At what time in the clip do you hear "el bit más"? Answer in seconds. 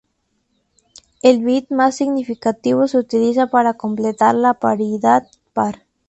1.21-1.97